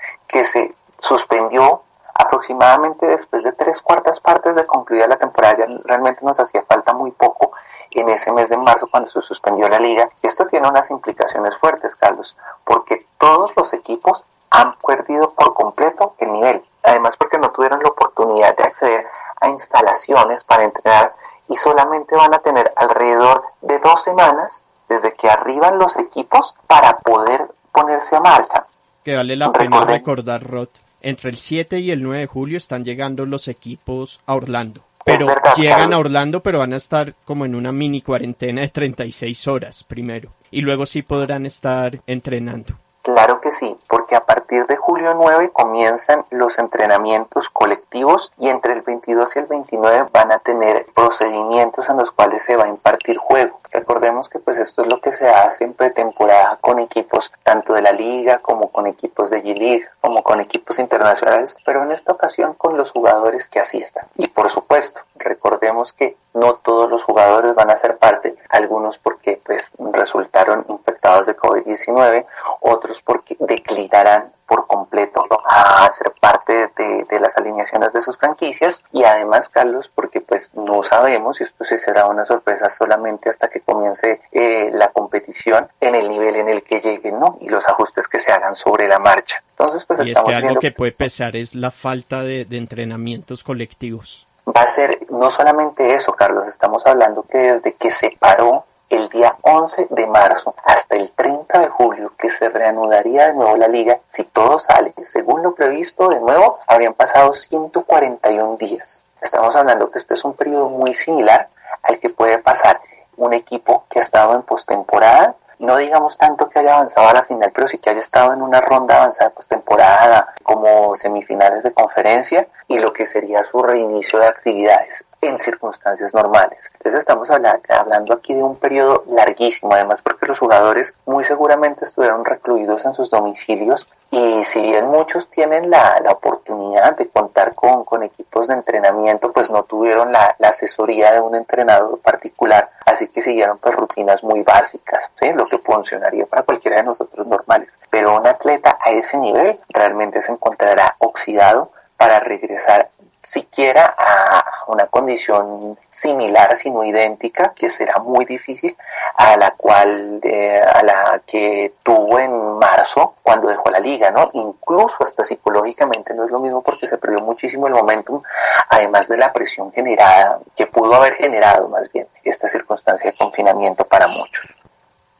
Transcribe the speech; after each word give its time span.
suspendió 1.14 1.84
aproximadamente 2.16 3.06
después 3.06 3.44
de 3.44 3.52
tres 3.52 3.84
cuartas 3.84 4.20
partes 4.20 4.56
de 4.56 4.66
concluida 4.66 5.06
la 5.06 5.18
temporada. 5.18 5.58
Ya 5.60 5.68
realmente 5.86 6.26
nos 6.26 6.40
hacía 6.40 6.64
falta 6.64 6.92
muy 6.92 7.12
poco 7.12 7.52
en 7.92 8.10
ese 8.10 8.32
mes 8.32 8.50
de 8.50 8.58
marzo 8.58 8.88
cuando 8.90 9.08
se 9.08 9.22
suspendió 9.22 9.68
la 9.68 9.80
liga. 9.80 10.10
Esto 10.24 10.48
tiene 10.48 10.68
unas 10.68 10.90
implicaciones 10.90 11.56
fuertes, 11.56 11.96
Carlos, 11.96 12.36
porque 12.64 13.06
todos 13.20 13.56
los 13.56 13.74
equipos 13.74 14.26
han 14.50 14.74
perdido 14.78 15.34
por 15.34 15.54
completo 15.54 16.16
el 16.18 16.32
nivel. 16.32 16.64
Además 16.82 17.16
porque 17.16 17.38
no 17.38 17.52
tuvieron 17.52 17.84
la 17.84 17.90
oportunidad 17.90 18.58
de 18.58 18.64
acceder 18.64 19.06
a 19.40 19.50
instalaciones 19.50 20.44
para 20.44 20.64
entrenar 20.64 21.14
y 21.48 21.58
solamente 21.58 22.16
van 22.16 22.34
a 22.34 22.40
tener 22.40 22.74
alrededor 22.76 23.44
de 23.62 23.78
dos 23.78 24.02
semanas 24.02 24.66
desde 24.90 25.14
que 25.14 25.30
arriban 25.30 25.78
los 25.78 25.96
equipos 25.98 26.56
para 26.66 26.98
poder 26.98 27.52
ponerse 27.72 28.16
a 28.16 28.20
marcha. 28.20 28.66
Que 29.04 29.16
vale 29.16 29.36
la 29.36 29.52
pena 29.52 29.82
recordar, 29.82 30.42
Rod. 30.42 30.70
Entre 31.04 31.30
el 31.30 31.38
7 31.38 31.80
y 31.80 31.92
el 31.92 32.02
9 32.02 32.22
de 32.22 32.28
julio 32.28 32.58
están 32.58 32.84
llegando 32.84 33.26
los 33.26 33.48
equipos 33.48 34.22
a 34.26 34.36
Orlando. 34.36 34.82
Pero 35.06 35.28
llegan 35.58 35.94
a 35.94 36.00
Orlando, 36.00 36.42
pero 36.42 36.60
van 36.60 36.74
a 36.74 36.78
estar 36.78 37.14
como 37.26 37.46
en 37.46 37.56
una 37.56 37.72
mini 37.72 38.02
cuarentena 38.02 38.62
de 38.62 38.70
36 38.70 39.48
horas 39.48 39.84
primero. 39.84 40.32
Y 40.50 40.62
luego 40.62 40.86
sí 40.86 41.02
podrán 41.02 41.46
estar 41.46 42.00
entrenando. 42.08 42.76
Claro 43.02 43.34
Claro 43.34 43.42
que 43.42 43.52
sí, 43.52 43.78
porque 43.90 44.16
a 44.16 44.26
partir 44.26 44.66
de 44.66 44.78
julio 44.78 45.14
9 45.14 45.52
comienzan 45.52 46.26
los 46.30 46.58
entrenamientos 46.60 47.50
colectivos 47.50 48.32
y 48.40 48.48
entre 48.48 48.74
el 48.74 48.82
22 48.82 49.36
y 49.36 49.40
el 49.40 49.48
29 49.48 50.08
van 50.14 50.32
a 50.32 50.40
tener 50.40 50.86
procedimientos 50.94 51.90
en 51.90 51.98
los 51.98 52.12
cuales 52.12 52.44
se 52.44 52.56
va 52.56 52.66
a 52.66 52.70
impartir 52.70 53.18
juego. 53.18 53.60
Recordemos 53.74 54.30
que 54.30 54.40
pues 54.40 54.60
esto 54.60 54.84
es 54.84 54.88
lo 54.88 55.02
que 55.02 55.14
se 55.14 55.28
hace 55.28 55.64
en 55.64 55.74
pretemporada 55.74 56.58
con 56.62 56.80
equipos 56.80 57.34
tanto 57.42 57.74
de 57.74 57.82
la 57.82 57.92
liga 57.92 58.38
como 58.38 58.70
con 58.70 58.86
equipos 58.86 59.32
de 59.32 59.42
G-League, 59.42 59.88
como 60.00 60.22
con 60.22 60.40
equipos 60.40 60.78
internacionales, 60.78 61.58
pero 61.66 61.84
en 61.84 61.92
esta 61.92 62.12
ocasión 62.12 62.54
con 62.54 62.78
los 62.78 62.92
jugadores 62.92 63.48
que 63.48 63.60
asistan. 63.60 64.06
Y 64.16 64.28
por 64.28 64.50
supuesto, 64.52 65.02
recordemos 65.16 65.92
que 65.92 66.16
no 66.34 66.56
todos 66.56 66.90
los 66.90 67.04
jugadores 67.04 67.56
van 67.56 67.72
a 67.72 67.78
ser 67.78 67.98
parte, 67.98 68.36
algunos 68.50 69.00
porque 69.00 69.42
pues 69.44 69.72
resultaron 69.92 70.66
infectados 70.70 71.26
de 71.26 71.36
COVID-19, 71.36 72.26
otros 72.62 73.02
porque 73.02 73.36
declinarán 73.40 74.32
por 74.48 74.68
completo 74.68 75.28
a 75.46 75.90
ser 75.92 76.12
parte 76.20 76.70
de, 76.76 77.06
de, 77.10 77.20
las 77.20 77.38
alineaciones 77.38 77.94
de 77.94 78.02
sus 78.02 78.18
franquicias. 78.18 78.84
Y 78.92 79.04
además 79.04 79.50
Carlos 79.50 79.90
porque 79.94 80.22
pues 80.22 80.54
no 80.54 80.84
sabemos 80.84 81.40
y 81.40 81.44
esto 81.44 81.64
sí 81.64 81.78
será 81.78 82.08
una 82.08 82.26
sorpresa 82.26 82.70
solamente 82.70 83.30
hasta 83.30 83.48
que 83.48 83.62
comience 83.62 84.22
eh, 84.32 84.70
la 84.74 84.90
competición 84.90 85.68
en 85.80 85.96
el 85.96 86.10
nivel 86.10 86.36
en 86.36 86.50
el 86.50 86.64
que 86.64 86.80
lleguen 86.80 87.20
¿no? 87.20 87.38
y 87.42 87.50
los 87.50 87.68
ajustes 87.68 88.08
que 88.08 88.20
se 88.20 88.32
hagan 88.32 88.56
sobre 88.56 88.88
la 88.88 89.00
marcha. 89.00 89.44
Entonces 89.52 89.86
pues 89.86 90.00
y 90.00 90.04
estamos 90.04 90.32
es 90.32 90.40
que 90.40 90.48
algo 90.48 90.60
que 90.60 90.72
puede 90.72 90.92
pesar 90.92 91.36
es 91.36 91.56
la 91.56 91.72
falta 91.72 92.22
de, 92.22 92.46
de 92.46 92.58
entrenamientos 92.58 93.44
colectivos. 93.44 94.28
Va 94.46 94.62
a 94.62 94.68
ser 94.68 95.00
no 95.10 95.30
solamente 95.30 95.96
eso 95.96 96.14
Carlos 96.14 96.48
estamos 96.48 96.86
hablando 96.86 97.24
que 97.24 97.38
desde 97.38 97.74
que 97.74 97.92
se 97.92 98.16
paró 98.20 98.66
el 98.94 99.10
día 99.10 99.36
11 99.42 99.88
de 99.90 100.06
marzo 100.06 100.54
hasta 100.64 100.96
el 100.96 101.10
30 101.12 101.60
de 101.60 101.68
julio 101.68 102.14
que 102.16 102.30
se 102.30 102.50
reanudaría 102.50 103.28
de 103.28 103.34
nuevo 103.34 103.58
la 103.58 103.68
liga, 103.68 103.98
si 104.08 104.24
todo 104.24 104.60
sale 104.60 104.94
según 105.04 105.42
lo 105.42 105.56
previsto, 105.56 106.10
de 106.10 106.20
nuevo 106.20 106.60
habrían 106.68 106.94
pasado 106.94 107.34
141 107.34 108.58
días. 108.58 109.06
Estamos 109.20 109.56
hablando 109.56 109.90
que 109.90 109.98
este 109.98 110.14
es 110.14 110.24
un 110.24 110.36
periodo 110.36 110.70
muy 110.70 110.94
similar 110.94 111.50
al 111.82 111.98
que 111.98 112.10
puede 112.10 112.38
pasar 112.38 112.82
un 113.18 113.34
equipo 113.34 113.86
que 113.90 113.98
ha 113.98 114.02
estado 114.04 114.36
en 114.36 114.44
postemporada. 114.44 115.36
No 115.58 115.78
digamos 115.78 116.18
tanto 116.20 116.50
que 116.50 116.60
haya 116.60 116.76
avanzado 116.76 117.08
a 117.08 117.14
la 117.14 117.24
final, 117.24 117.52
pero 117.52 117.68
sí 117.68 117.80
que 117.80 117.90
haya 117.90 118.00
estado 118.00 118.34
en 118.34 118.44
una 118.44 118.62
ronda 118.62 118.98
avanzada 118.98 119.32
postemporada 119.32 120.36
como 120.44 120.96
semifinales 120.96 121.64
de 121.64 121.74
conferencia 121.74 122.48
y 122.68 122.78
lo 122.78 122.94
que 122.94 123.08
sería 123.08 123.44
su 123.44 123.64
reinicio 123.64 124.20
de 124.20 124.28
actividades 124.28 125.06
en 125.28 125.40
circunstancias 125.40 126.14
normales. 126.14 126.72
Entonces 126.74 127.00
estamos 127.00 127.30
hablando 127.30 128.14
aquí 128.14 128.34
de 128.34 128.44
un 128.44 128.56
periodo 128.56 129.04
larguísimo, 129.08 129.74
además 129.74 130.02
porque 130.02 130.28
los 130.28 130.40
jugadores 130.40 130.96
muy 131.06 131.24
seguramente 131.24 131.86
estuvieron 131.86 132.26
recluidos 132.26 132.86
en 132.86 132.94
sus 132.94 133.10
domicilios 133.10 133.88
y 134.12 134.44
si 134.44 134.62
bien 134.62 134.86
muchos 134.88 135.28
tienen 135.30 135.70
la, 135.70 136.00
la 136.02 136.12
oportunidad 136.12 136.96
de 136.98 137.08
contar 137.08 137.56
con, 137.56 137.84
con, 137.84 138.04
equipos 138.04 138.48
de 138.48 138.54
entrenamiento, 138.54 139.32
pues 139.32 139.50
no 139.50 139.64
tuvieron 139.64 140.12
la, 140.12 140.36
la, 140.40 140.50
asesoría 140.50 141.12
de 141.12 141.20
un 141.20 141.36
entrenador 141.36 142.00
particular, 142.00 142.70
así 142.86 143.08
que 143.08 143.22
siguieron 143.22 143.58
pues 143.58 143.76
rutinas 143.76 144.24
muy 144.24 144.44
básicas, 144.44 145.12
lo 145.34 145.46
que 145.46 145.58
funcionaría 145.58 146.26
para 146.26 146.44
cualquiera 146.44 146.78
de 146.78 146.84
nosotros 146.84 147.26
normales. 147.26 147.80
Pero 147.90 148.16
un 148.16 148.28
atleta 148.28 148.78
a 148.86 148.92
ese 148.92 149.18
nivel 149.18 149.60
realmente 149.70 150.22
se 150.22 150.32
encontrará 150.32 150.96
oxidado 151.00 151.72
para 151.98 152.20
regresar 152.20 152.90
siquiera 153.24 153.96
a 153.98 154.66
una 154.68 154.88
condición 154.88 155.78
similar, 155.90 156.56
sino 156.56 156.84
idéntica, 156.84 157.54
que 157.56 157.70
será 157.70 158.00
muy 158.00 158.26
difícil 158.26 158.76
a 159.16 159.38
la 159.38 159.52
cual, 159.52 160.20
eh, 160.24 160.62
a 160.62 160.84
la 160.84 161.22
que 161.26 161.74
tuvo 161.84 162.20
en 162.20 162.60
marzo 162.60 163.16
cuando 163.24 163.48
dejó 163.48 163.70
la 163.70 163.80
liga, 163.80 164.12
¿no? 164.12 164.30
Incluso 164.34 165.04
hasta 165.04 165.24
psicológicamente 165.24 166.14
no 166.14 166.26
es 166.26 166.32
lo 166.32 166.40
mismo 166.40 166.62
porque 166.62 166.88
se 166.88 166.98
perdió 166.98 167.20
muchísimo 167.20 167.68
el 167.68 167.74
momentum, 167.74 168.22
además 168.70 169.08
de 169.08 169.18
la 169.18 169.32
presión 169.32 169.72
generada, 169.72 170.40
que 170.56 170.68
pudo 170.68 170.96
haber 170.96 171.14
generado 171.14 171.70
más 171.70 171.92
bien 171.92 172.08
esta 172.24 172.50
circunstancia 172.50 173.12
de 173.12 173.18
confinamiento 173.18 173.86
para 173.86 174.08
muchos. 174.08 174.54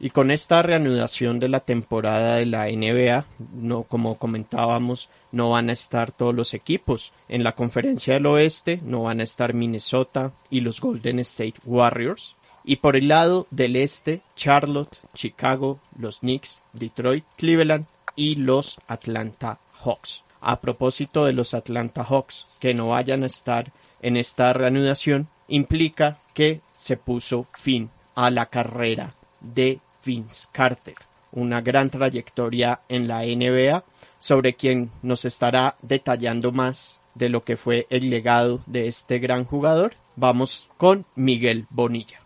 Y 0.04 0.10
con 0.10 0.30
esta 0.30 0.60
reanudación 0.60 1.40
de 1.40 1.48
la 1.48 1.60
temporada 1.60 2.36
de 2.36 2.44
la 2.44 2.66
NBA, 2.66 3.24
no, 3.54 3.84
como 3.84 4.18
comentábamos, 4.18 5.08
no 5.32 5.48
van 5.48 5.70
a 5.70 5.72
estar 5.72 6.12
todos 6.12 6.34
los 6.34 6.52
equipos. 6.52 7.14
En 7.26 7.42
la 7.42 7.52
conferencia 7.52 8.12
del 8.12 8.26
oeste 8.26 8.80
no 8.82 9.04
van 9.04 9.20
a 9.20 9.22
estar 9.22 9.54
Minnesota 9.54 10.32
y 10.50 10.60
los 10.60 10.82
Golden 10.82 11.20
State 11.20 11.54
Warriors. 11.64 12.36
Y 12.64 12.76
por 12.76 12.96
el 12.96 13.08
lado 13.08 13.46
del 13.50 13.76
este, 13.76 14.20
Charlotte, 14.36 14.94
Chicago, 15.14 15.80
los 15.98 16.18
Knicks, 16.18 16.60
Detroit, 16.74 17.24
Cleveland 17.38 17.86
y 18.14 18.34
los 18.34 18.82
Atlanta 18.86 19.58
Hawks. 19.82 20.22
A 20.42 20.60
propósito 20.60 21.24
de 21.24 21.32
los 21.32 21.54
Atlanta 21.54 22.04
Hawks, 22.04 22.46
que 22.60 22.74
no 22.74 22.88
vayan 22.88 23.22
a 23.22 23.28
estar 23.28 23.72
en 24.02 24.18
esta 24.18 24.52
reanudación, 24.52 25.28
implica 25.48 26.18
que 26.34 26.60
se 26.76 26.98
puso 26.98 27.46
fin 27.54 27.88
a 28.14 28.28
la 28.28 28.44
carrera 28.44 29.14
de 29.40 29.80
Vince 30.04 30.48
Carter, 30.52 30.96
una 31.32 31.60
gran 31.60 31.90
trayectoria 31.90 32.80
en 32.88 33.08
la 33.08 33.20
NBA, 33.22 33.82
sobre 34.18 34.54
quien 34.54 34.90
nos 35.02 35.24
estará 35.24 35.76
detallando 35.82 36.52
más 36.52 36.98
de 37.14 37.28
lo 37.28 37.44
que 37.44 37.56
fue 37.56 37.86
el 37.90 38.10
legado 38.10 38.60
de 38.66 38.88
este 38.88 39.18
gran 39.18 39.44
jugador. 39.44 39.94
Vamos 40.16 40.68
con 40.78 41.04
Miguel 41.14 41.66
Bonilla. 41.70 42.20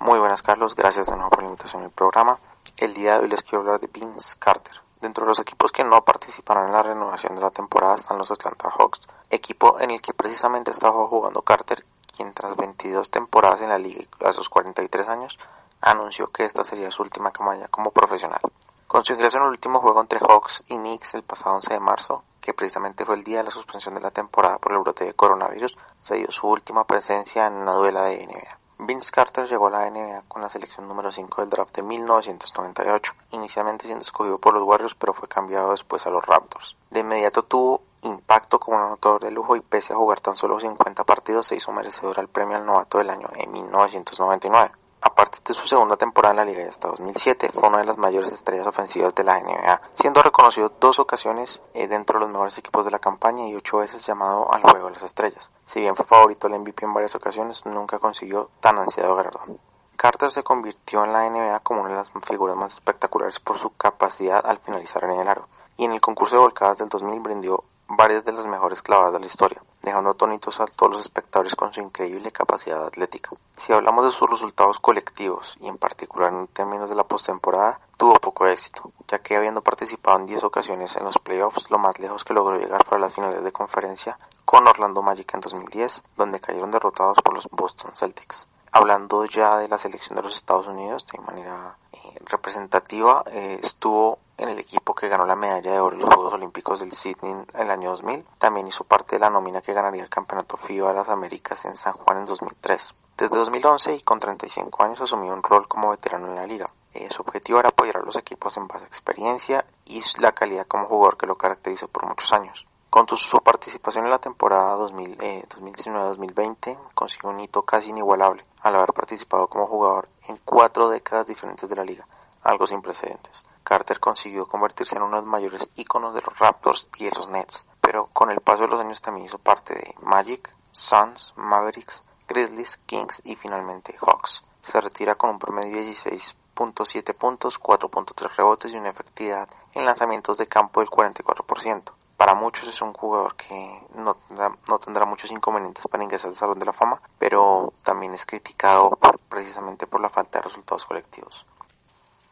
Muy 0.00 0.18
buenas 0.18 0.42
Carlos, 0.42 0.74
gracias 0.74 1.06
de 1.06 1.16
nuevo 1.16 1.30
por 1.30 1.42
la 1.42 1.48
invitación 1.48 1.82
al 1.82 1.90
programa. 1.90 2.38
El 2.76 2.94
día 2.94 3.14
de 3.14 3.20
hoy 3.20 3.28
les 3.28 3.42
quiero 3.42 3.60
hablar 3.60 3.80
de 3.80 3.88
Vince 3.88 4.36
Carter. 4.38 4.74
Dentro 5.00 5.24
de 5.24 5.28
los 5.28 5.40
equipos 5.40 5.70
que 5.70 5.84
no 5.84 6.04
participarán 6.04 6.66
en 6.66 6.72
la 6.72 6.82
renovación 6.82 7.34
de 7.34 7.40
la 7.40 7.50
temporada 7.50 7.94
están 7.94 8.18
los 8.18 8.30
Atlanta 8.30 8.68
Hawks, 8.70 9.06
equipo 9.30 9.78
en 9.80 9.92
el 9.92 10.00
que 10.00 10.12
precisamente 10.12 10.72
estaba 10.72 11.06
jugando 11.06 11.42
Carter, 11.42 11.84
quien 12.16 12.32
tras 12.32 12.56
22 12.56 13.10
temporadas 13.10 13.62
en 13.62 13.68
la 13.68 13.78
liga 13.78 14.04
a 14.24 14.32
sus 14.32 14.48
43 14.48 15.08
años 15.08 15.38
anunció 15.80 16.28
que 16.28 16.44
esta 16.44 16.64
sería 16.64 16.90
su 16.90 17.02
última 17.02 17.30
campaña 17.30 17.68
como 17.68 17.90
profesional. 17.90 18.40
Con 18.86 19.04
su 19.04 19.12
ingreso 19.12 19.38
en 19.38 19.44
el 19.44 19.50
último 19.50 19.80
juego 19.80 20.00
entre 20.00 20.18
Hawks 20.18 20.64
y 20.68 20.76
Knicks 20.76 21.14
el 21.14 21.22
pasado 21.22 21.56
11 21.56 21.74
de 21.74 21.80
marzo, 21.80 22.24
que 22.40 22.54
precisamente 22.54 23.04
fue 23.04 23.16
el 23.16 23.24
día 23.24 23.38
de 23.38 23.44
la 23.44 23.50
suspensión 23.50 23.94
de 23.94 24.00
la 24.00 24.10
temporada 24.10 24.58
por 24.58 24.72
el 24.72 24.78
brote 24.78 25.04
de 25.04 25.12
coronavirus, 25.12 25.76
se 26.00 26.16
dio 26.16 26.32
su 26.32 26.48
última 26.48 26.84
presencia 26.84 27.46
en 27.46 27.54
una 27.54 27.72
duela 27.72 28.06
de 28.06 28.26
NBA. 28.26 28.58
Vince 28.80 29.10
Carter 29.10 29.48
llegó 29.48 29.66
a 29.66 29.70
la 29.70 29.90
NBA 29.90 30.22
con 30.28 30.40
la 30.40 30.48
selección 30.48 30.86
número 30.86 31.10
5 31.10 31.42
del 31.42 31.50
draft 31.50 31.74
de 31.74 31.82
1998, 31.82 33.12
inicialmente 33.32 33.86
siendo 33.86 34.02
escogido 34.02 34.38
por 34.38 34.54
los 34.54 34.62
Warriors 34.62 34.94
pero 34.94 35.12
fue 35.12 35.26
cambiado 35.26 35.72
después 35.72 36.06
a 36.06 36.10
los 36.10 36.24
Raptors. 36.24 36.76
De 36.90 37.00
inmediato 37.00 37.42
tuvo 37.42 37.82
impacto 38.02 38.60
como 38.60 38.78
anotador 38.78 39.20
de 39.22 39.32
lujo 39.32 39.56
y 39.56 39.60
pese 39.60 39.92
a 39.92 39.96
jugar 39.96 40.20
tan 40.20 40.36
solo 40.36 40.60
50 40.60 41.02
partidos 41.02 41.46
se 41.46 41.56
hizo 41.56 41.72
merecedor 41.72 42.20
al 42.20 42.28
premio 42.28 42.56
al 42.56 42.64
novato 42.64 42.98
del 42.98 43.10
año 43.10 43.28
en 43.34 43.50
1999. 43.50 44.70
A 45.00 45.14
partir 45.14 45.42
de 45.44 45.54
su 45.54 45.64
segunda 45.64 45.96
temporada 45.96 46.32
en 46.32 46.36
la 46.38 46.44
liga 46.44 46.64
y 46.64 46.66
hasta 46.66 46.88
2007 46.88 47.50
fue 47.52 47.68
una 47.68 47.78
de 47.78 47.84
las 47.84 47.98
mayores 47.98 48.32
estrellas 48.32 48.66
ofensivas 48.66 49.14
de 49.14 49.22
la 49.22 49.38
NBA, 49.38 49.80
siendo 49.94 50.22
reconocido 50.22 50.72
dos 50.80 50.98
ocasiones 50.98 51.60
eh, 51.72 51.86
dentro 51.86 52.18
de 52.18 52.24
los 52.24 52.32
mejores 52.32 52.58
equipos 52.58 52.84
de 52.84 52.90
la 52.90 52.98
campaña 52.98 53.46
y 53.46 53.54
ocho 53.54 53.78
veces 53.78 54.04
llamado 54.04 54.52
al 54.52 54.62
juego 54.62 54.88
de 54.88 54.94
las 54.94 55.04
estrellas. 55.04 55.52
Si 55.64 55.80
bien 55.80 55.94
fue 55.94 56.04
favorito 56.04 56.48
al 56.48 56.58
MVP 56.58 56.84
en 56.84 56.94
varias 56.94 57.14
ocasiones, 57.14 57.64
nunca 57.66 58.00
consiguió 58.00 58.50
tan 58.60 58.76
ansiado 58.78 59.14
galardón. 59.14 59.60
Carter 59.96 60.32
se 60.32 60.42
convirtió 60.42 61.04
en 61.04 61.12
la 61.12 61.30
NBA 61.30 61.60
como 61.60 61.82
una 61.82 61.90
de 61.90 61.96
las 61.96 62.10
figuras 62.24 62.56
más 62.56 62.74
espectaculares 62.74 63.38
por 63.38 63.56
su 63.56 63.70
capacidad 63.70 64.44
al 64.44 64.58
finalizar 64.58 65.04
en 65.04 65.20
el 65.20 65.28
aro, 65.28 65.46
y 65.76 65.84
en 65.84 65.92
el 65.92 66.00
concurso 66.00 66.36
de 66.36 66.42
volcadas 66.42 66.78
del 66.78 66.88
2000 66.88 67.20
brindió 67.20 67.62
varias 67.88 68.24
de 68.24 68.32
las 68.32 68.46
mejores 68.46 68.82
clavadas 68.82 69.12
de 69.12 69.20
la 69.20 69.26
historia, 69.26 69.62
dejando 69.88 70.10
atónitos 70.10 70.60
a 70.60 70.66
todos 70.66 70.92
los 70.92 71.00
espectadores 71.00 71.54
con 71.54 71.72
su 71.72 71.80
increíble 71.80 72.30
capacidad 72.30 72.86
atlética. 72.86 73.30
Si 73.56 73.72
hablamos 73.72 74.04
de 74.04 74.10
sus 74.10 74.30
resultados 74.30 74.78
colectivos 74.78 75.56
y 75.60 75.68
en 75.68 75.78
particular 75.78 76.32
en 76.32 76.46
términos 76.46 76.88
de 76.88 76.96
la 76.96 77.04
postemporada, 77.04 77.80
tuvo 77.96 78.14
poco 78.20 78.46
éxito, 78.46 78.92
ya 79.08 79.18
que 79.18 79.36
habiendo 79.36 79.62
participado 79.62 80.18
en 80.20 80.26
10 80.26 80.44
ocasiones 80.44 80.96
en 80.96 81.04
los 81.04 81.18
playoffs, 81.18 81.70
lo 81.70 81.78
más 81.78 81.98
lejos 81.98 82.24
que 82.24 82.34
logró 82.34 82.56
llegar 82.56 82.84
fue 82.84 82.98
a 82.98 83.00
las 83.00 83.14
finales 83.14 83.42
de 83.42 83.52
conferencia 83.52 84.18
con 84.44 84.66
Orlando 84.66 85.02
Magic 85.02 85.34
en 85.34 85.40
2010, 85.40 86.02
donde 86.16 86.40
cayeron 86.40 86.70
derrotados 86.70 87.18
por 87.24 87.34
los 87.34 87.48
Boston 87.50 87.90
Celtics. 87.94 88.46
Hablando 88.72 89.24
ya 89.24 89.56
de 89.58 89.68
la 89.68 89.78
selección 89.78 90.16
de 90.16 90.22
los 90.22 90.34
Estados 90.34 90.66
Unidos 90.66 91.06
de 91.06 91.20
manera 91.20 91.76
eh, 91.92 91.98
representativa, 92.26 93.24
eh, 93.26 93.58
estuvo 93.62 94.18
en 94.36 94.50
el 94.50 94.58
equipo 94.58 94.94
que 94.94 95.08
ganó 95.08 95.26
la 95.26 95.34
medalla 95.34 95.72
de 95.72 95.80
oro 95.80 95.96
en 95.96 96.02
los 96.02 96.14
Juegos 96.14 96.34
Olímpicos 96.34 96.80
del 96.80 96.92
Sydney 96.92 97.32
en 97.32 97.46
el 97.60 97.70
año 97.70 97.90
2000. 97.90 98.24
También 98.38 98.68
hizo 98.68 98.84
parte 98.84 99.16
de 99.16 99.20
la 99.20 99.30
nómina 99.30 99.60
que 99.60 99.72
ganaría 99.72 100.02
el 100.02 100.08
Campeonato 100.08 100.56
FIBA 100.56 100.88
de 100.88 100.94
las 100.94 101.08
Américas 101.08 101.64
en 101.64 101.74
San 101.74 101.94
Juan 101.94 102.18
en 102.18 102.26
2003. 102.26 102.94
Desde 103.16 103.36
2011 103.36 103.96
y 103.96 104.00
con 104.02 104.20
35 104.20 104.84
años 104.84 105.00
asumió 105.00 105.32
un 105.32 105.42
rol 105.42 105.66
como 105.66 105.90
veterano 105.90 106.28
en 106.28 106.36
la 106.36 106.46
liga. 106.46 106.70
Eh, 106.94 107.08
su 107.10 107.22
objetivo 107.22 107.58
era 107.58 107.70
apoyar 107.70 107.96
a 107.96 108.02
los 108.02 108.14
equipos 108.14 108.56
en 108.56 108.68
base 108.68 108.84
a 108.84 108.88
experiencia 108.88 109.64
y 109.86 110.00
la 110.20 110.30
calidad 110.32 110.68
como 110.68 110.86
jugador 110.86 111.16
que 111.16 111.26
lo 111.26 111.34
caracterizó 111.34 111.88
por 111.88 112.06
muchos 112.06 112.32
años. 112.32 112.67
Con 112.90 113.06
su 113.06 113.40
participación 113.40 114.06
en 114.06 114.10
la 114.10 114.18
temporada 114.18 114.78
2019-2020 114.78 116.68
eh, 116.68 116.78
consiguió 116.94 117.28
un 117.28 117.40
hito 117.40 117.62
casi 117.62 117.90
inigualable 117.90 118.46
al 118.62 118.76
haber 118.76 118.94
participado 118.94 119.46
como 119.46 119.66
jugador 119.66 120.08
en 120.26 120.38
cuatro 120.42 120.88
décadas 120.88 121.26
diferentes 121.26 121.68
de 121.68 121.76
la 121.76 121.84
liga, 121.84 122.06
algo 122.42 122.66
sin 122.66 122.80
precedentes. 122.80 123.44
Carter 123.62 124.00
consiguió 124.00 124.46
convertirse 124.46 124.96
en 124.96 125.02
uno 125.02 125.16
de 125.16 125.22
los 125.22 125.30
mayores 125.30 125.68
íconos 125.76 126.14
de 126.14 126.22
los 126.22 126.38
Raptors 126.38 126.88
y 126.96 127.04
de 127.04 127.10
los 127.10 127.28
Nets, 127.28 127.66
pero 127.82 128.06
con 128.06 128.30
el 128.30 128.40
paso 128.40 128.62
de 128.62 128.68
los 128.68 128.80
años 128.80 129.02
también 129.02 129.26
hizo 129.26 129.38
parte 129.38 129.74
de 129.74 129.94
Magic, 130.00 130.50
Suns, 130.72 131.34
Mavericks, 131.36 132.02
Grizzlies, 132.26 132.78
Kings 132.86 133.20
y 133.24 133.36
finalmente 133.36 133.98
Hawks. 133.98 134.44
Se 134.62 134.80
retira 134.80 135.14
con 135.14 135.28
un 135.28 135.38
promedio 135.38 135.76
de 135.76 135.90
16.7 135.92 137.14
puntos, 137.14 137.60
4.3 137.60 138.34
rebotes 138.34 138.72
y 138.72 138.78
una 138.78 138.88
efectividad 138.88 139.46
en 139.74 139.84
lanzamientos 139.84 140.38
de 140.38 140.46
campo 140.46 140.80
del 140.80 140.88
44%. 140.88 141.97
Para 142.18 142.34
muchos 142.34 142.66
es 142.66 142.82
un 142.82 142.92
jugador 142.92 143.36
que 143.36 143.54
no 143.94 144.14
tendrá, 144.14 144.50
no 144.68 144.78
tendrá 144.80 145.06
muchos 145.06 145.30
inconvenientes 145.30 145.86
para 145.86 146.02
ingresar 146.02 146.28
al 146.28 146.36
Salón 146.36 146.58
de 146.58 146.66
la 146.66 146.72
Fama, 146.72 147.00
pero 147.16 147.72
también 147.84 148.12
es 148.12 148.26
criticado 148.26 148.98
precisamente 149.28 149.86
por 149.86 150.00
la 150.00 150.08
falta 150.08 150.40
de 150.40 150.42
resultados 150.42 150.84
colectivos. 150.84 151.46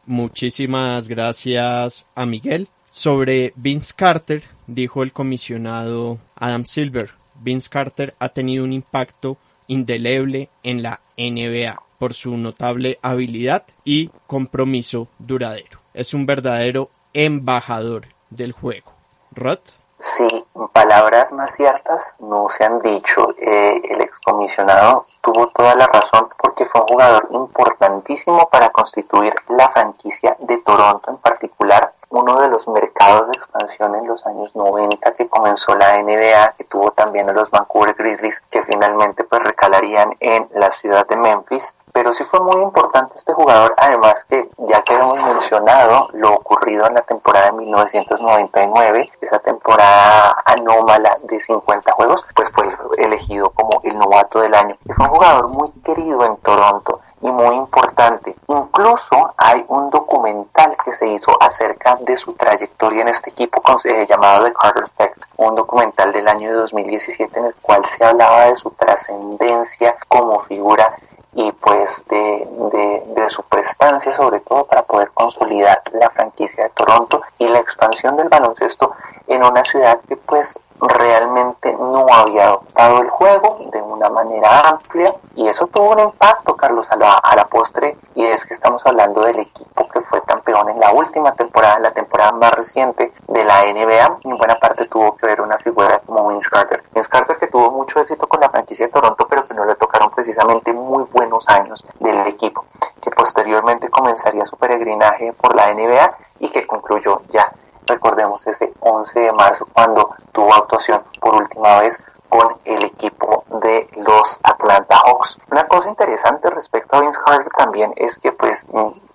Muchísimas 0.05 1.07
gracias 1.07 2.05
a 2.15 2.25
Miguel. 2.25 2.67
Sobre 2.89 3.53
Vince 3.55 3.93
Carter, 3.95 4.43
dijo 4.67 5.03
el 5.03 5.13
comisionado 5.13 6.17
Adam 6.35 6.65
Silver, 6.65 7.13
Vince 7.35 7.69
Carter 7.69 8.13
ha 8.19 8.27
tenido 8.27 8.65
un 8.65 8.73
impacto 8.73 9.37
indeleble 9.67 10.49
en 10.63 10.83
la 10.83 10.99
NBA 11.17 11.81
por 11.97 12.13
su 12.13 12.35
notable 12.35 12.99
habilidad 13.01 13.63
y 13.85 14.09
compromiso 14.27 15.07
duradero. 15.17 15.79
Es 15.93 16.13
un 16.13 16.25
verdadero 16.25 16.89
embajador 17.13 18.07
del 18.29 18.51
juego. 18.51 18.97
Rod. 19.37 19.59
Sí, 19.99 20.27
palabras 20.73 21.33
más 21.33 21.53
ciertas 21.55 22.13
no 22.19 22.49
se 22.49 22.63
han 22.63 22.79
dicho. 22.81 23.35
Eh, 23.39 23.81
el 23.89 24.01
excomisionado 24.01 25.07
tuvo 25.21 25.47
toda 25.47 25.73
la 25.75 25.87
razón 25.87 26.29
porque 26.37 26.65
fue 26.65 26.81
un 26.81 26.87
jugador 26.87 27.27
importantísimo 27.31 28.47
para 28.49 28.69
constituir 28.69 29.33
la 29.49 29.67
franquicia 29.69 30.37
de 30.39 30.57
Toronto 30.57 31.09
en 31.09 31.17
particular 31.17 31.93
uno 32.09 32.39
de 32.39 32.49
los 32.49 32.67
mercados 32.67 33.27
de 33.27 33.33
expansión 33.37 33.95
en 33.95 34.07
los 34.07 34.25
años 34.25 34.55
90 34.55 35.13
que 35.13 35.27
comenzó 35.27 35.75
la 35.75 36.01
NBA, 36.01 36.53
que 36.57 36.63
tuvo 36.63 36.91
también 36.91 37.29
a 37.29 37.33
los 37.33 37.51
Vancouver 37.51 37.93
Grizzlies, 37.95 38.41
que 38.49 38.63
finalmente 38.63 39.23
pues 39.23 39.43
recalarían 39.43 40.15
en 40.19 40.47
la 40.53 40.71
ciudad 40.71 41.05
de 41.07 41.15
Memphis. 41.15 41.75
Pero 41.91 42.13
sí 42.13 42.23
fue 42.25 42.39
muy 42.39 42.61
importante 42.61 43.13
este 43.15 43.33
jugador, 43.33 43.73
además 43.75 44.23
que 44.25 44.49
ya 44.57 44.83
que 44.83 44.93
hemos 44.93 45.23
mencionado 45.23 46.09
lo 46.13 46.33
ocurrido 46.33 46.85
en 46.85 46.93
la 46.93 47.01
temporada 47.01 47.47
de 47.47 47.53
1999, 47.53 49.11
esa 49.21 49.39
temporada 49.39 50.35
anómala 50.45 51.17
de 51.23 51.41
50 51.41 51.91
juegos, 51.93 52.27
pues 52.35 52.51
fue 52.51 52.67
elegido 52.97 53.49
como 53.49 53.81
el 53.83 53.97
novato 53.97 54.41
del 54.41 54.53
año. 54.53 54.77
Y 54.85 54.93
fue 54.93 55.05
un 55.05 55.11
jugador 55.11 55.47
muy 55.49 55.71
querido 55.83 56.23
en 56.25 56.37
Toronto 56.37 57.01
y 57.21 57.27
muy 57.31 57.55
importante. 57.55 58.35
Incluso 58.47 59.33
hay 59.37 59.65
un 59.67 59.89
documental 59.89 60.75
que 60.83 60.91
se 60.93 61.07
hizo 61.07 61.35
acerca 61.41 61.96
de 62.07 62.17
su 62.17 62.33
trayectoria 62.33 63.01
en 63.01 63.09
este 63.09 63.31
equipo 63.31 63.61
eh, 63.83 64.05
llamado 64.07 64.45
The 64.45 64.53
Carter 64.53 64.83
Effect, 64.85 65.23
un 65.35 65.55
documental 65.55 66.13
del 66.13 66.27
año 66.27 66.55
2017 66.55 67.37
en 67.37 67.45
el 67.47 67.55
cual 67.55 67.85
se 67.85 68.03
hablaba 68.03 68.45
de 68.45 68.55
su 68.55 68.71
trascendencia 68.71 69.95
como 70.07 70.39
figura 70.39 70.95
y 71.33 71.51
pues 71.51 72.05
de, 72.09 72.47
de, 72.71 73.03
de, 73.13 73.29
su 73.29 73.43
prestancia 73.43 74.13
sobre 74.13 74.39
todo 74.39 74.65
para 74.65 74.83
poder 74.83 75.11
consolidar 75.13 75.83
la 75.93 76.09
franquicia 76.09 76.63
de 76.63 76.69
Toronto 76.71 77.21
y 77.37 77.47
la 77.47 77.59
expansión 77.59 78.15
del 78.15 78.29
baloncesto 78.29 78.95
en 79.27 79.43
una 79.43 79.63
ciudad 79.63 79.99
que 80.07 80.15
pues 80.15 80.57
realmente 80.79 81.73
no 81.73 82.05
había 82.11 82.45
adoptado 82.45 83.01
el 83.01 83.09
juego 83.09 83.57
de 83.71 83.81
una 83.81 84.09
manera 84.09 84.61
amplia. 84.69 85.13
Y 85.35 85.47
eso 85.47 85.67
tuvo 85.67 85.91
un 85.91 85.99
impacto, 85.99 86.55
Carlos, 86.55 86.89
a 86.91 86.95
la, 86.95 87.13
a 87.13 87.35
la 87.35 87.45
postre. 87.45 87.97
Y 88.15 88.25
es 88.25 88.45
que 88.45 88.53
estamos 88.53 88.85
hablando 88.85 89.21
del 89.21 89.39
equipo 89.39 89.87
que 89.89 89.99
fue 90.01 90.21
campeón 90.23 90.69
en 90.69 90.76
la 90.87 90.93
última 90.93 91.33
temporada, 91.33 91.79
la 91.79 91.89
temporada 91.89 92.31
más 92.31 92.53
reciente 92.53 93.11
de 93.27 93.43
la 93.43 93.63
NBA 93.65 94.19
en 94.23 94.37
buena 94.37 94.55
parte 94.55 94.85
tuvo 94.85 95.17
que 95.17 95.25
ver 95.25 95.41
una 95.41 95.57
figura 95.57 95.99
como 96.05 96.29
Vince 96.29 96.49
Carter. 96.49 96.81
Vince 96.93 97.09
Carter 97.09 97.35
que 97.37 97.47
tuvo 97.47 97.71
mucho 97.71 97.99
éxito 97.99 98.25
con 98.25 98.39
la 98.39 98.47
franquicia 98.47 98.85
de 98.85 98.93
Toronto 98.93 99.27
pero 99.29 99.45
que 99.45 99.53
no 99.53 99.65
le 99.65 99.75
tocaron 99.75 100.09
precisamente 100.11 100.71
muy 100.71 101.03
buenos 101.11 101.45
años 101.49 101.85
del 101.99 102.25
equipo, 102.27 102.63
que 103.01 103.11
posteriormente 103.11 103.89
comenzaría 103.89 104.45
su 104.45 104.55
peregrinaje 104.55 105.33
por 105.33 105.57
la 105.57 105.73
NBA 105.73 106.17
y 106.39 106.49
que 106.49 106.65
concluyó 106.65 107.21
ya 107.31 107.51
recordemos 107.85 108.47
ese 108.47 108.71
11 108.79 109.19
de 109.19 109.31
marzo 109.33 109.67
cuando 109.73 110.15
tuvo 110.31 110.53
actuación 110.53 111.03
por 111.19 111.35
última 111.35 111.81
vez 111.81 112.01
con 112.29 112.57
el 112.65 112.83
equipo 112.83 113.45
de 113.61 113.89
los 113.97 114.39
Atlanta 114.43 114.97
Hawks. 115.05 115.37
Una 115.49 115.67
cosa 115.67 115.89
interesante 115.89 116.49
respecto 116.49 116.95
a 116.95 117.01
Vince 117.01 117.19
Carter 117.25 117.51
también 117.57 117.93
es 117.95 118.19
que 118.19 118.31
pues 118.31 118.65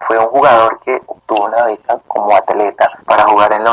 fue 0.00 0.18
un 0.18 0.26
jugador 0.26 0.80
que 0.80 1.00
obtuvo 1.06 1.46
una 1.46 1.66
beca 1.66 2.00
como 2.06 2.34
atleta 2.34 2.90
para 3.04 3.24
jugar 3.24 3.52
en 3.52 3.64
la 3.64 3.72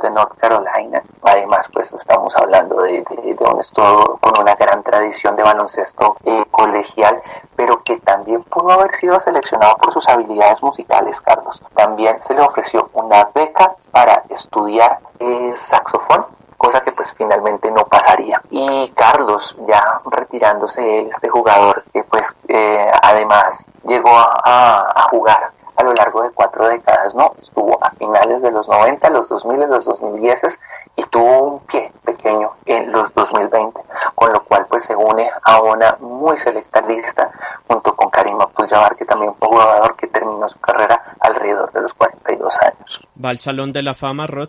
De 0.00 0.10
North 0.10 0.36
Carolina. 0.38 1.02
Además 1.22 1.68
pues 1.72 1.92
estamos 1.92 2.36
hablando 2.36 2.82
de, 2.82 3.02
de, 3.02 3.34
de 3.34 3.44
un 3.44 3.60
estado 3.60 4.18
con 4.20 4.38
una 4.40 4.54
gran 4.54 4.82
tradición 4.82 5.36
de 5.36 5.42
baloncesto 5.42 6.16
eh, 6.24 6.44
colegial, 6.50 7.22
pero 7.56 7.82
que 7.82 7.98
también 8.00 8.42
pudo 8.44 8.72
haber 8.72 8.92
sido 8.92 9.18
seleccionado 9.18 9.76
por 9.76 9.92
sus 9.92 10.08
habilidades 10.08 10.62
musicales, 10.62 11.20
Carlos. 11.20 11.62
También 11.74 12.20
se 12.20 12.34
le 12.34 12.42
ofreció 12.42 12.90
una 12.92 13.28
beca 13.34 13.74
para 13.90 14.24
estudiar 14.28 14.98
eh, 15.18 15.52
saxofón 15.56 16.38
cosa 16.58 16.80
que 16.80 16.92
pues 16.92 17.14
finalmente 17.14 17.70
no 17.70 17.86
pasaría. 17.86 18.42
Y 18.50 18.90
Carlos, 18.90 19.56
ya 19.66 20.00
retirándose 20.04 21.02
este 21.02 21.28
jugador 21.28 21.84
que 21.92 22.02
pues 22.02 22.34
eh, 22.48 22.90
además 23.00 23.70
llegó 23.84 24.10
a, 24.12 25.06
jugar 25.10 25.52
a 25.76 25.82
lo 25.84 25.94
largo 25.94 26.22
de 26.22 26.32
cuatro 26.32 26.68
décadas, 26.68 27.14
¿no? 27.14 27.32
Estuvo 27.38 27.67
finales 28.08 28.42
de 28.42 28.50
los 28.50 28.68
90, 28.68 29.10
los 29.10 29.28
2000, 29.28 29.68
los 29.68 29.84
2010 29.84 30.60
y 30.96 31.02
tuvo 31.04 31.54
un 31.54 31.60
pie 31.60 31.92
pequeño 32.04 32.52
en 32.64 32.90
los 32.90 33.12
2020, 33.14 33.80
con 34.14 34.32
lo 34.32 34.42
cual 34.44 34.66
pues 34.68 34.84
se 34.84 34.96
une 34.96 35.30
a 35.42 35.60
una 35.60 35.96
muy 36.00 36.36
selecta 36.38 36.80
lista 36.80 37.30
junto 37.66 37.94
con 37.94 38.10
Karim 38.10 38.40
Abdul-Jabbar, 38.40 38.96
que 38.96 39.04
también 39.04 39.34
fue 39.38 39.48
jugador 39.48 39.96
que 39.96 40.06
terminó 40.06 40.48
su 40.48 40.58
carrera 40.58 41.02
alrededor 41.20 41.70
de 41.72 41.82
los 41.82 41.94
42 41.94 42.62
años. 42.62 43.08
¿Va 43.22 43.30
al 43.30 43.38
Salón 43.38 43.72
de 43.72 43.82
la 43.82 43.94
Fama, 43.94 44.26
Rod? 44.26 44.48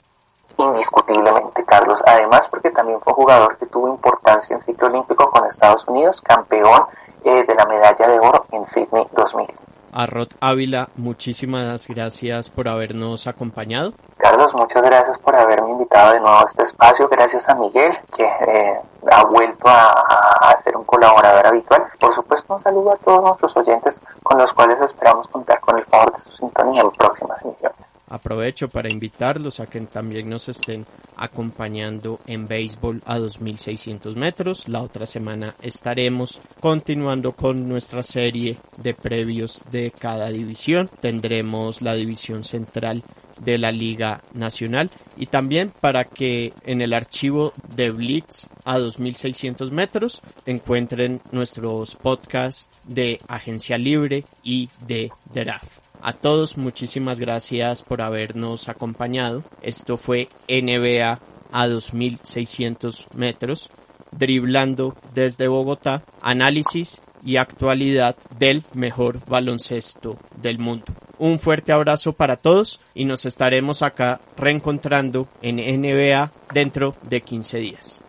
indiscutiblemente, 0.57 1.63
Carlos. 1.63 2.03
Además, 2.05 2.49
porque 2.49 2.69
también 2.71 2.99
fue 2.99 3.13
jugador 3.13 3.57
que 3.57 3.65
tuvo 3.65 3.87
importancia 3.87 4.53
en 4.53 4.59
ciclo 4.59 4.87
olímpico 4.87 5.31
con 5.31 5.45
Estados 5.45 5.87
Unidos, 5.87 6.19
campeón 6.19 6.83
eh, 7.23 7.45
de 7.45 7.55
la 7.55 7.65
medalla 7.65 8.07
de 8.07 8.19
oro 8.19 8.45
en 8.51 8.65
Sydney 8.65 9.07
2000. 9.13 9.47
A 9.91 10.05
Rod 10.05 10.29
Ávila, 10.39 10.89
muchísimas 10.95 11.87
gracias 11.87 12.49
por 12.49 12.67
habernos 12.67 13.27
acompañado. 13.27 13.93
Carlos, 14.17 14.53
muchas 14.53 14.83
gracias 14.83 15.17
por 15.19 15.35
haberme 15.35 15.71
invitado 15.71 16.13
de 16.13 16.19
nuevo 16.19 16.39
a 16.39 16.45
este 16.45 16.63
espacio. 16.63 17.07
Gracias 17.07 17.49
a 17.49 17.55
Miguel, 17.55 17.93
que 18.15 18.23
eh, 18.23 18.79
ha 19.11 19.23
vuelto 19.25 19.67
a, 19.67 20.49
a, 20.51 20.57
ser 20.57 20.75
un 20.75 20.83
colaborador 20.83 21.47
habitual. 21.47 21.87
Por 21.99 22.13
supuesto, 22.13 22.53
un 22.53 22.59
saludo 22.59 22.93
a 22.93 22.97
todos 22.97 23.23
nuestros 23.23 23.57
oyentes 23.57 24.01
con 24.21 24.37
los 24.37 24.53
cuales 24.53 24.79
esperamos 24.81 25.27
contar 25.27 25.59
con 25.59 25.77
el 25.77 25.85
favor 25.85 26.15
de 26.15 26.23
su 26.23 26.31
sintonía 26.31 26.81
en 26.81 26.91
próximas 26.91 27.41
emisiones. 27.43 27.78
Aprovecho 28.09 28.69
para 28.69 28.91
invitarlos 28.91 29.59
a 29.59 29.67
que 29.67 29.79
también 29.81 30.29
nos 30.29 30.49
estén 30.49 30.85
acompañando 31.15 32.19
en 32.27 32.47
béisbol 32.47 33.01
a 33.05 33.19
2600 33.19 34.15
metros. 34.15 34.67
La 34.67 34.81
otra 34.81 35.05
semana 35.05 35.55
estaremos 35.61 36.41
continuando 36.59 37.33
con 37.33 37.67
nuestra 37.69 38.01
serie 38.03 38.57
de 38.77 38.93
previos 38.93 39.61
de 39.71 39.91
cada 39.91 40.29
división. 40.29 40.89
Tendremos 40.99 41.81
la 41.81 41.93
división 41.93 42.43
central 42.43 43.03
de 43.39 43.57
la 43.57 43.71
Liga 43.71 44.21
Nacional 44.33 44.89
y 45.17 45.27
también 45.27 45.71
para 45.79 46.05
que 46.05 46.53
en 46.63 46.81
el 46.81 46.93
archivo 46.93 47.53
de 47.75 47.91
Blitz 47.91 48.49
a 48.65 48.79
2600 48.79 49.71
metros 49.71 50.21
encuentren 50.45 51.21
nuestros 51.31 51.95
podcasts 51.95 52.81
de 52.85 53.19
Agencia 53.27 53.77
Libre 53.77 54.25
y 54.43 54.69
de 54.85 55.11
Draft. 55.33 55.88
A 56.09 56.13
todos 56.13 56.57
muchísimas 56.57 57.19
gracias 57.19 57.83
por 57.83 58.01
habernos 58.01 58.67
acompañado. 58.67 59.43
Esto 59.61 59.95
fue 59.95 60.27
NBA 60.47 61.19
a 61.51 61.67
2600 61.67 63.09
metros, 63.13 63.69
driblando 64.11 64.97
desde 65.13 65.47
Bogotá, 65.47 66.03
análisis 66.19 66.99
y 67.23 67.35
actualidad 67.35 68.15
del 68.39 68.63
mejor 68.73 69.23
baloncesto 69.27 70.17
del 70.41 70.57
mundo. 70.57 70.85
Un 71.19 71.37
fuerte 71.37 71.73
abrazo 71.73 72.13
para 72.13 72.37
todos 72.37 72.79
y 72.95 73.05
nos 73.05 73.27
estaremos 73.27 73.83
acá 73.83 74.19
reencontrando 74.35 75.27
en 75.43 75.57
NBA 75.57 76.31
dentro 76.55 76.95
de 77.03 77.21
15 77.21 77.57
días. 77.59 78.03